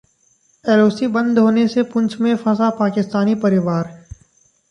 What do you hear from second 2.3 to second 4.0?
फंसा पाकिस्तानी परिवार